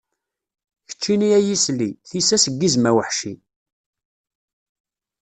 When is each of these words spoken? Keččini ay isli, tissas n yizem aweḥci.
Keččini 0.89 1.29
ay 1.37 1.47
isli, 1.55 1.89
tissas 2.09 2.45
n 2.49 2.55
yizem 2.59 2.85
aweḥci. 2.89 3.33